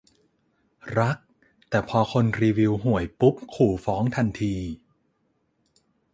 [0.99, 1.17] รัก
[1.69, 4.55] แต่พอคนรีวิวห่วยปุ๊บขู่ฟ้องทันที